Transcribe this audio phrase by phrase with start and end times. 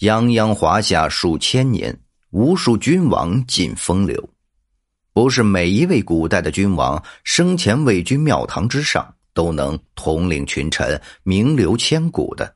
[0.00, 1.94] 泱泱华夏数千年，
[2.30, 4.30] 无数君王尽风流。
[5.12, 12.50] 不是每一位古代的君王生前位居庙堂之上，都能统领群臣、名留千古的。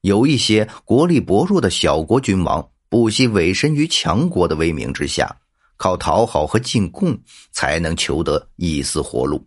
[0.00, 5.30] 有一些国力薄弱的小国君王，不惜委身于强国的威名之下，
[5.76, 7.14] 靠讨好和进贡
[7.50, 9.46] 才能求得一丝活路。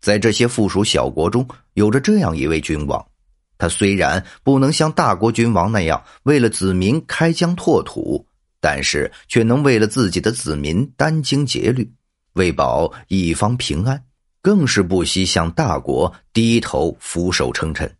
[0.00, 1.44] 在这些附属小国中，
[1.74, 3.04] 有着这样一位君王。
[3.60, 8.26] 他虽然不能像大国君王那样为了子民开疆拓土，
[8.58, 11.92] 但是却能为了自己的子民殚精竭虑，
[12.32, 14.02] 为保一方平安，
[14.40, 17.94] 更是不惜向大国低头俯首称臣。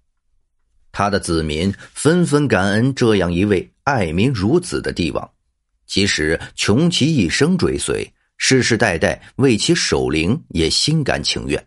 [0.92, 5.30] 他的子民纷纷感恩这样一位爱民如子的帝王，
[5.86, 11.62] 即使穷其一生追随，世世代代为其守灵，也心甘情愿。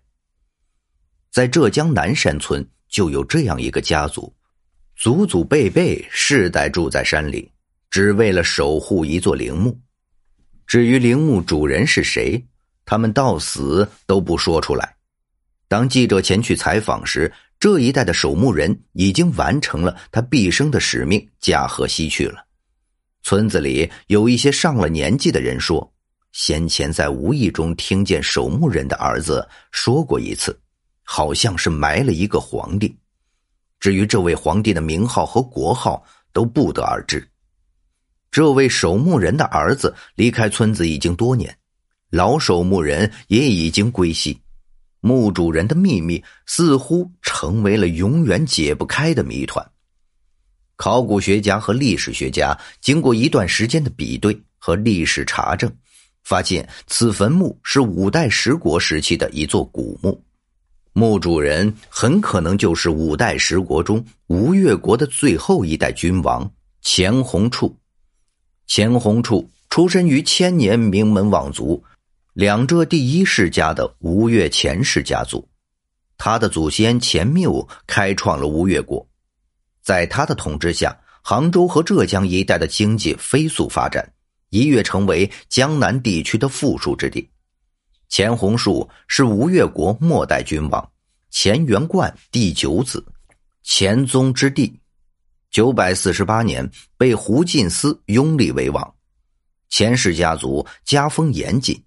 [1.30, 2.68] 在浙江南山村。
[2.94, 4.32] 就有这样一个家族，
[4.96, 7.52] 祖祖辈辈世代住在山里，
[7.90, 9.76] 只为了守护一座陵墓。
[10.68, 12.46] 至于陵墓主人是谁，
[12.86, 14.96] 他们到死都不说出来。
[15.68, 22.46] 当记者前去采访时，这一代的守墓人已经完成了他毕生的使命，驾鹤西去了。
[23.24, 25.92] 村子里有一些上了年纪的人说，
[26.32, 30.56] 先前在无意中听见守墓人的儿子说过一次。
[31.04, 32.98] 好像是埋了一个皇帝，
[33.80, 37.28] 至于这位皇帝的名号和国号都不得而知。
[38.32, 41.56] 这位守墓人的儿子离开村子已经多年，
[42.10, 44.42] 老守墓人也已经归西，
[45.02, 49.64] 墓主人的秘密似乎成为了永远解不开的谜团。
[50.76, 55.72] 考古学家和历史学家经过一段时间的比对和历史查证，
[56.24, 60.20] 发现此坟墓是五代十国时期的一座古墓。
[60.96, 66.50] 墓主人很可能就是五代十国中吴越国的最后一代君王
[66.82, 67.76] 钱弘处。
[68.68, 71.84] 钱弘处出身于千年名门望族，
[72.34, 75.48] 两浙第一世家的吴越钱氏家族。
[76.16, 79.06] 他的祖先钱缪开创了吴越国，
[79.82, 84.14] 在他的统治下，杭州和浙江一带的经济飞速发展，
[84.50, 87.28] 一跃成为江南地区的富庶之地。
[88.10, 90.92] 钱弘树是吴越国末代君王
[91.34, 93.04] 钱元观第九子，
[93.64, 94.80] 钱宗之弟。
[95.50, 98.94] 九百四十八年被胡进思拥立为王。
[99.68, 101.84] 钱氏家族家风严谨，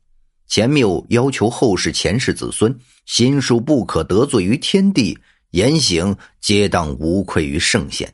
[0.49, 5.17] 钱缪要求后世钱氏子孙心术不可得罪于天地，
[5.53, 8.13] 言行皆当无愧于圣贤。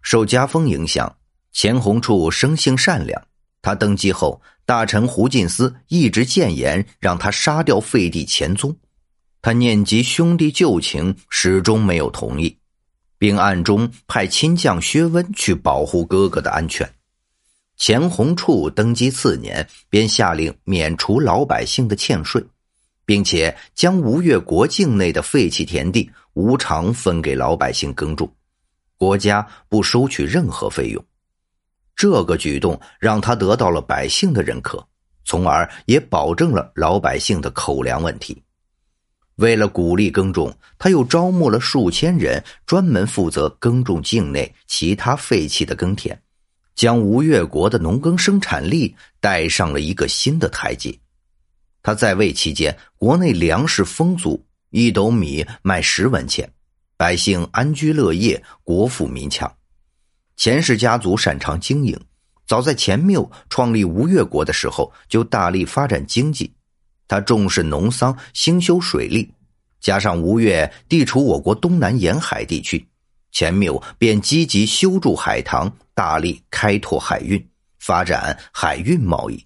[0.00, 1.14] 受家风影响，
[1.52, 3.22] 钱弘处生性善良。
[3.60, 4.40] 他登基后。
[4.64, 8.76] 大臣胡进思一直谏言让他杀掉废帝钱宗，
[9.46, 12.58] 他念及兄弟旧情，始终没有同意，
[13.16, 16.92] 并暗中派亲将薛温去保护哥哥的安全。
[17.76, 22.44] 钱弘处登基次年，便下令免除老百姓的欠税，
[23.04, 28.28] 并且将吴越国境内的废弃田地无偿分给老百姓耕种，
[28.96, 31.00] 国家不收取任何费用。
[31.94, 34.84] 这个举动让他得到了百姓的认可，
[35.24, 38.42] 从而也保证了老百姓的口粮问题。
[39.36, 46.18] 为了鼓励耕种，他又招募了数千人，专门负责耕种境内其他废弃的耕田，
[46.74, 50.98] 将吴越国的农耕生产力带上了一个新的台阶。
[51.82, 56.50] 他在位期间，国内粮食丰足，一斗米卖十文钱，
[56.96, 59.54] 百姓安居乐业，国富民强。
[60.36, 62.00] 钱氏家族擅长经营，
[62.46, 66.50] 早在钱缪创立吴越国的时候就大力发展经济。
[67.08, 69.32] 他重视农桑，兴修水利，
[69.80, 72.86] 加上吴越地处我国东南沿海地区，
[73.32, 79.44] 钱缪便积极修筑海塘，大力开拓海运，发展海运贸易，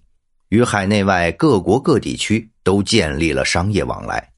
[0.49, 4.29] 与海内外各国各地区都建立了商业往来。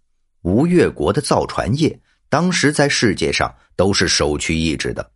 [0.41, 1.97] 吴越国的造船业
[2.27, 5.11] 当时在世界上都是首屈一指的。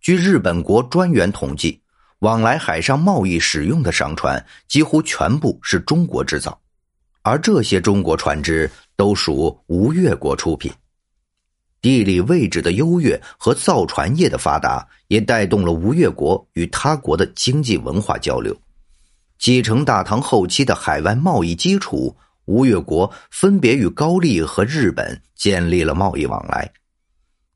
[0.00, 1.80] 据日本国专员统计，
[2.18, 6.60] 往来海上贸易使用的商船几乎全部是中国制造，
[7.26, 10.72] 而这些中国船只都属吴越国出品。
[11.82, 18.56] 地理位置的优越和造船业的发达，也带动了吴越国与他国的经济文化交流。
[19.40, 26.70] 继承大唐后期的海外贸易基础，吴越国分别与高丽和日本建立了贸易往来。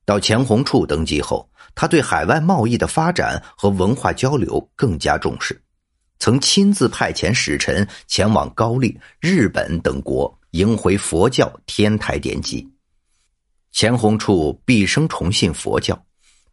[0.05, 1.49] 到钱弘处登基后。
[1.76, 5.62] 他对海外贸易的发展和文化交流更加重视，
[6.20, 12.69] 曾亲自派遣使臣前往高丽、日本等国迎回佛教天台典籍。
[13.72, 16.00] 钱弘处毕生崇信佛教，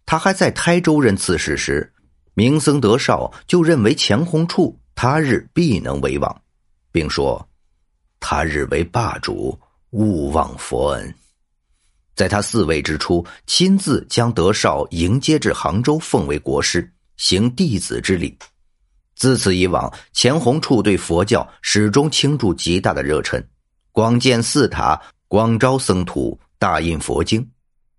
[0.05, 1.93] 他还在台州任刺史时，
[2.33, 6.41] 明僧德绍就认为钱弘处他日必能为王，
[6.91, 7.45] 并说
[8.21, 9.59] ：“他日为霸主，
[9.89, 11.13] 勿忘佛恩。”
[12.15, 18.37] 在他嗣位之初，亲自将德绍迎接至杭州，奉为国师，行弟子之礼。
[19.17, 23.43] 自此以往，钱弘处对佛教始终倾注极大的热忱，
[23.91, 27.45] 广建寺塔，广招僧徒，大印佛经。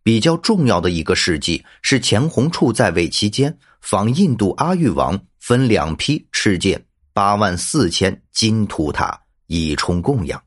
[0.05, 6.82] 比较重要的一个事迹是，钱弘处在位期间，仿印度阿育王分两批敕建
[7.12, 10.41] 八万四千金土塔，以充供养。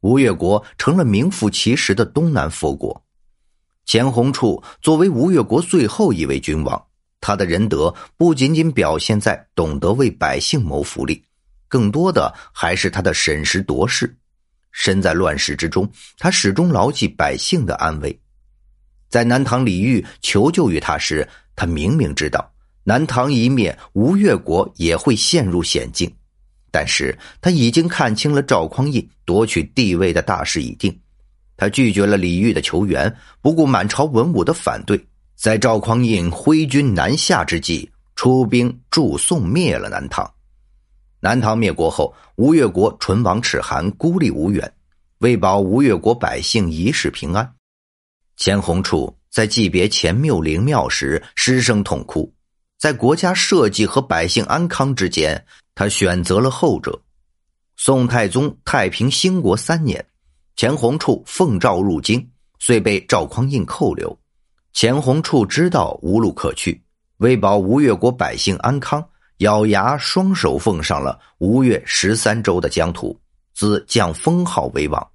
[0.00, 3.02] 吴越国成了名副其实的东南佛国。
[3.84, 6.80] 钱弘处作为吴越国最后一位君王，
[7.20, 11.22] 他的仁德不仅仅表现在懂得为百姓谋福利，
[11.68, 14.16] 更多的还是他的审时度势。
[14.70, 18.20] 身在乱世之中，他始终牢记百姓的安危。
[19.08, 22.52] 在南唐李煜求救于他时，他明明知道
[22.84, 26.12] 南唐一灭，吴越国也会陷入险境。
[26.70, 30.94] 但是他已经看清了赵匡胤夺取帝位的大势已定，
[31.56, 33.10] 他拒绝了李煜的求援，
[33.40, 35.02] 不顾满朝文武的反对，
[35.36, 40.28] 在赵匡胤挥军南下之际，出兵助宋灭了南唐。
[41.20, 44.72] 南唐灭国后，吴越国唇亡齿寒，孤立无援。
[45.18, 47.54] 为保吴越国百姓一世平安，
[48.36, 52.32] 钱弘处在祭别钱缪灵庙时失声痛哭。
[52.78, 55.46] 在国家社稷和百姓安康之间。
[55.78, 56.98] 他选择了后者。
[57.76, 60.02] 宋太宗太平兴国三年，
[60.56, 62.26] 钱弘处奉诏入京，
[62.58, 64.18] 遂被赵匡胤扣留。
[64.76, 66.82] 钱弘处知道无路可去，
[67.16, 69.02] 为保吴越国百姓安康，
[69.38, 73.18] 咬牙双手奉上了吴越十三州的疆土，
[73.54, 75.10] 自降封号为王。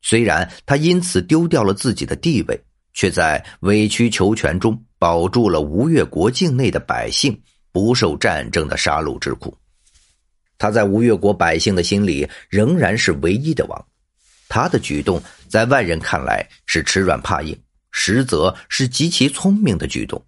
[0.00, 2.58] 虽然他因此丢掉了自己的地位，
[2.94, 7.38] 却在委曲求全中保住了吴越国境内的百姓
[7.70, 9.54] 不受战争的杀戮之苦。
[10.56, 13.86] 他在吴越国百姓的心里仍然是唯一的王，
[14.48, 17.54] 他的举动在外人看来是吃软怕硬，
[17.90, 20.24] 实则是极其聪明的举动。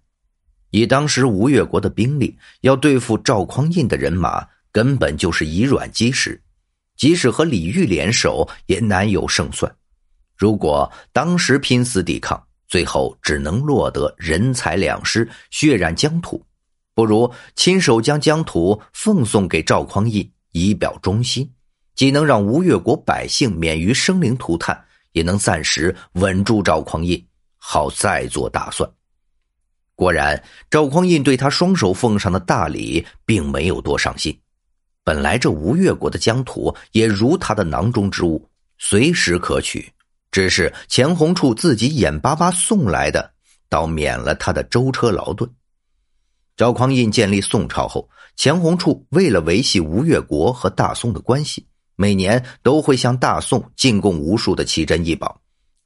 [0.71, 6.41] 以当时吴越国的兵力，要对付赵匡胤的人马，根本就是以软击实，
[6.95, 9.69] 即使和李煜联手，也难有胜算。
[10.37, 16.43] 如果当时拼死抵抗，最后只能落得人财两失，血染疆土。
[16.93, 21.51] 不如亲手将疆土奉送给赵匡胤，以表忠心，
[21.95, 27.21] 既能让吴越国百姓免于生灵涂炭，也能暂时稳住赵匡胤，
[27.63, 28.89] 好再做打算。
[29.93, 34.35] 果然，赵匡胤对他双手奉上的大礼，并没有多上心。
[35.03, 38.49] 本来这吴越国的疆土也如他的囊中之物，
[38.79, 39.93] 随时可取，
[40.31, 43.31] 只是钱弘处自己眼巴巴送来的，
[43.69, 45.47] 倒免了他的舟车劳顿。
[46.57, 55.39] 赵匡胤建立宋朝后，钱弘处为了维系吴越国和大宋的关系，每年都会向大宋进贡无数的奇珍异宝，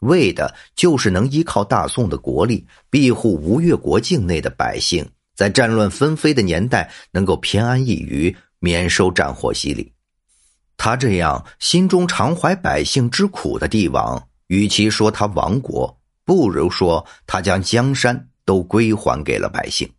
[0.05, 9.91] 为的就是能依靠大宋的国力庇护吴越国境内的百姓，在战乱纷飞的年代能够偏安一隅，免受战火洗礼。
[10.77, 19.89] 他这样心中常怀百姓之苦的帝王，与其说他亡国，不如说他将江山都归还给了百姓。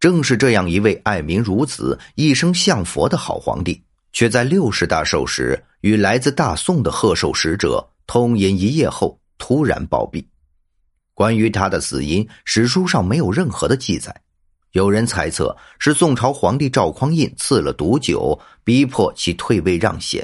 [0.00, 3.80] 正是这样一位爱民如子、一生向佛的好皇帝，
[4.12, 10.22] 却在六十大寿时与来自大宋的贺寿使者通饮一夜后突然暴毙。
[11.14, 14.14] 关于他的死因，史书上没有任何的记载。
[14.72, 20.22] 有人猜测是宋朝皇帝赵匡胤赐了毒酒，逼迫其退位让贤；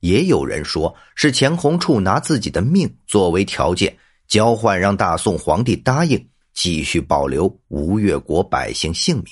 [0.00, 3.94] 也有人说是钱弘处拿自己的命作为条件，
[4.26, 6.28] 交换让大宋皇帝答应。
[6.54, 9.26] 继续保留吴越国百姓性命，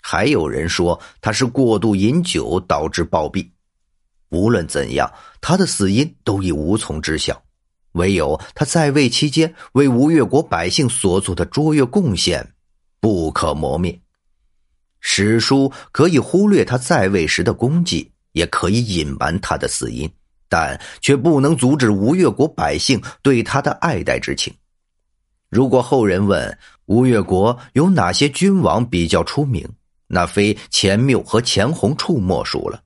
[0.00, 3.46] 还有人说他是过度饮酒导致暴毙。
[4.34, 5.08] 无论怎样，
[5.40, 7.40] 他的死因都已无从知晓。
[7.92, 12.44] 唯有他在位期间为吴越国百姓所做的卓越贡献，
[12.98, 13.96] 不可磨灭。
[14.98, 20.10] 史书可以忽略他在位时的功绩，也可以隐瞒他的死因，
[20.48, 24.52] 但却不能阻止吴越国百姓对他的爱戴之情。
[25.48, 29.68] 如果后人问吴越国有哪些君王比较出名，
[30.08, 32.82] 那非钱缪和钱弘处莫属了。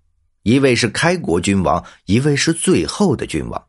[0.48, 3.62] 一位是开国君王，一位是最后的君王。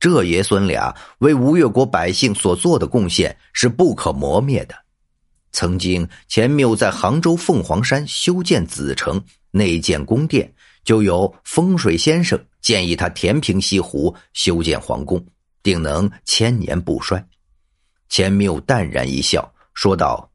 [0.00, 4.74] 这爷孙俩为吴越国百姓所做的贡献是不可磨灭的。
[5.52, 9.22] 曾经，钱缪在杭州凤凰山修建紫城，
[9.52, 15.24] 内建宫殿，就有风水先生建议他填平西湖，修建皇宫，
[15.62, 17.24] 定能千年不衰。
[18.08, 20.28] 钱缪淡然一笑，说道：“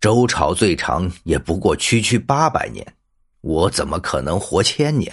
[0.00, 2.86] 周朝最长也不过区区八百年，
[3.40, 5.12] 我怎么可能活千年？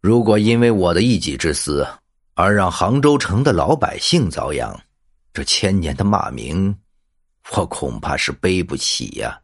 [0.00, 1.86] 如果因为我的一己之私
[2.34, 4.78] 而让杭州城的老百姓遭殃，
[5.32, 6.74] 这千年的骂名，
[7.54, 9.40] 我恐怕是背不起呀。”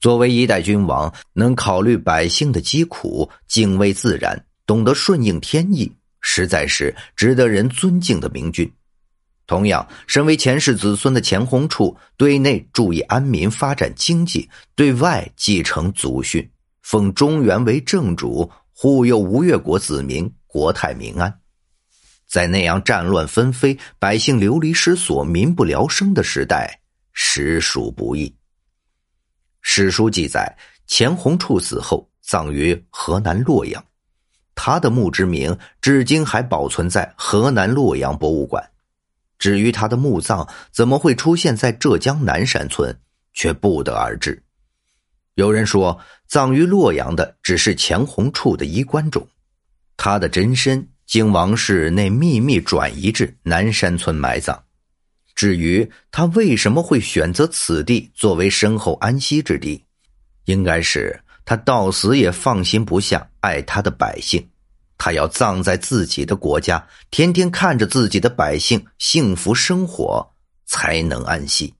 [0.00, 8.70] 作为一代君王，能考虑百姓的疾苦，敬畏自然，懂得顺应天意，实在是值得人尊敬的明君。
[9.46, 16.46] 同样，身为前世子孙的钱弘处，对内注意安民、发展经济，对外继承祖训，
[16.84, 21.40] 奉中原为正主，护佑吴越国子民国泰民安。
[22.28, 26.78] 在那样战乱纷飞、百姓流离失所、民不聊生的时代，
[27.14, 28.36] 实属不易。
[29.62, 33.82] 史书记载，钱弘处死后葬于河南洛阳，
[34.54, 38.62] 他的墓志铭至今还保存在河南洛阳博物馆。
[39.38, 42.94] 至于他的墓葬怎么会出现在浙江南山村，
[43.32, 44.43] 却不得而知。
[45.34, 49.26] 有人说，葬于洛阳的只是钱弘处的衣冠冢，
[49.96, 54.62] 他的真身经王室内秘密转移至南山村埋葬。
[55.34, 59.84] 至于他为什么会选择此地作为身后安息之地，
[60.44, 64.48] 应该是他到死也放心不下爱他的百姓，
[64.96, 70.32] 他要葬在自己的国家，天天看着自己的百姓幸福生活，
[70.64, 71.74] 才能安息。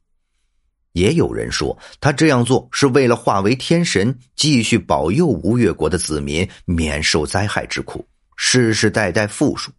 [0.95, 9.71] 也有人说，他这样做是为了化为天神，继续保佑吴越国的子民免受灾害之苦，世世代代富庶。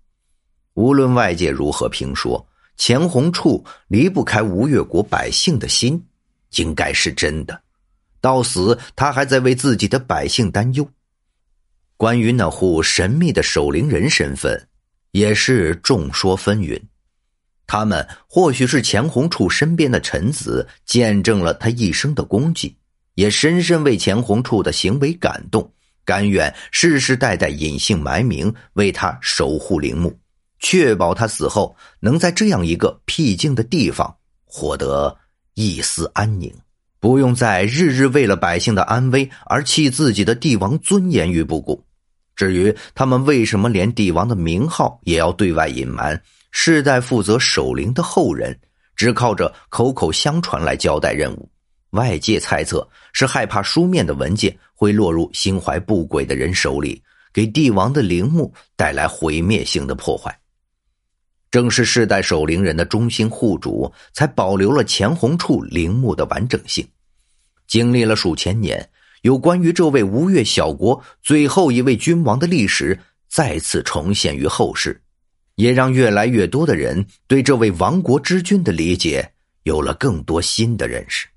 [0.76, 2.48] 无论外界如何评说。
[2.78, 6.04] 钱弘处离不开吴越国百姓的心，
[6.58, 7.58] 应该是真的。
[8.20, 10.86] 到死，他还在为自己的百姓担忧。
[11.96, 14.68] 关于那户神秘的守灵人身份，
[15.12, 16.78] 也是众说纷纭。
[17.68, 22.76] 他们或许是钱弘处身边的臣子，见证了他一生的功绩，
[23.16, 25.72] 也深深为钱弘处的行为感动，
[26.04, 30.18] 甘愿世世代代隐姓埋名，为他守护陵墓。
[30.60, 35.16] 确保他死后能在这样一个僻静的地方获得
[35.54, 36.52] 一丝安宁，
[37.00, 41.84] 不用再日日为了百姓的安危而弃自己的帝王尊严于不顾。
[42.36, 46.22] 至于他们为什么连帝王的名号也要对外隐瞒，
[46.58, 48.58] 世代负责守灵的后人
[48.96, 51.48] 只靠着口口相传来交代任务，
[51.90, 60.36] 外界猜测是害怕书面的文件会落入心怀不轨的人手里，给帝王的陵墓带来毁灭性的破坏。
[61.52, 66.88] 正是世代守陵人的忠心护主，才保留了钱红处陵墓的完整性。
[67.68, 68.90] 经历了数千年，
[69.24, 72.98] 有关于这位吴越小国最后一位君王的历史
[73.28, 75.00] 再次重现于后世，
[75.56, 79.34] 也让越来越多的人对这位亡国之君的理解
[79.64, 81.28] 有了更多新的认识。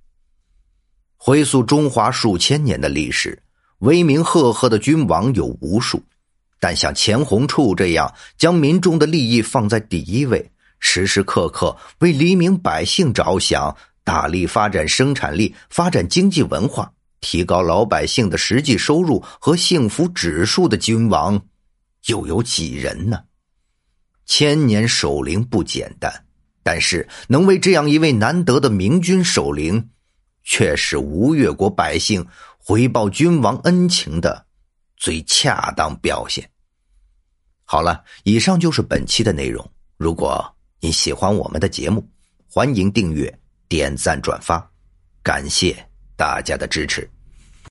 [1.17, 3.41] 回溯中华数千年的历史，
[3.79, 6.03] 威名赫赫的君王有无数。
[6.61, 21.41] 但像钱弘处这样将民众的利益放在第一位，时时刻刻为黎民百姓着想，大力发展生产力、发展经济文化，提高老百姓的实际收入和幸福指数的君王，
[22.07, 23.21] 又有几人呢？
[24.29, 26.13] 千年守灵不简单，
[26.63, 29.89] 但是能为这样一位难得的明君守灵，
[30.45, 32.25] 却是吴越国百姓
[32.59, 34.47] 回报君王恩情的。
[34.97, 36.49] 最恰当表现。
[37.65, 39.65] 好了，以上就是本期的内容。
[39.97, 40.45] 如果
[40.81, 42.05] 你喜欢我们的节目，
[42.51, 43.33] 欢迎订阅、
[43.69, 44.71] 点赞、转发，
[45.23, 45.77] 感谢
[46.17, 47.09] 大家的支持。